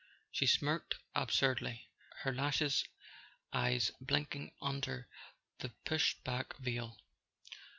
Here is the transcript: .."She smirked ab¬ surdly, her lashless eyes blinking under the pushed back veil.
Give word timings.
.."She 0.31 0.47
smirked 0.47 0.95
ab¬ 1.15 1.29
surdly, 1.29 1.83
her 2.21 2.33
lashless 2.33 2.87
eyes 3.53 3.91
blinking 4.01 4.51
under 4.59 5.07
the 5.59 5.69
pushed 5.85 6.23
back 6.23 6.57
veil. 6.57 6.97